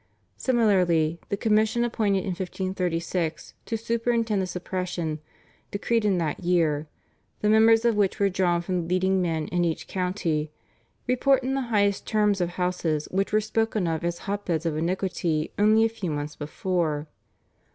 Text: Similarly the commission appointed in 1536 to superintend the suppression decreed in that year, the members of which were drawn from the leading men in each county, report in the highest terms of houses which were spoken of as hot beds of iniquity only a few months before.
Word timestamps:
Similarly 0.35 1.19
the 1.29 1.37
commission 1.37 1.83
appointed 1.83 2.21
in 2.21 2.29
1536 2.31 3.53
to 3.67 3.77
superintend 3.77 4.41
the 4.41 4.47
suppression 4.47 5.19
decreed 5.69 6.05
in 6.05 6.17
that 6.17 6.39
year, 6.39 6.87
the 7.41 7.49
members 7.51 7.85
of 7.85 7.93
which 7.95 8.19
were 8.19 8.27
drawn 8.27 8.63
from 8.63 8.81
the 8.81 8.87
leading 8.87 9.21
men 9.21 9.45
in 9.49 9.63
each 9.63 9.87
county, 9.87 10.49
report 11.05 11.43
in 11.43 11.53
the 11.53 11.61
highest 11.69 12.07
terms 12.07 12.41
of 12.41 12.49
houses 12.57 13.07
which 13.11 13.31
were 13.31 13.39
spoken 13.41 13.85
of 13.85 14.03
as 14.03 14.17
hot 14.25 14.43
beds 14.47 14.65
of 14.65 14.75
iniquity 14.75 15.51
only 15.59 15.85
a 15.85 15.89
few 15.89 16.09
months 16.09 16.35
before. 16.35 17.05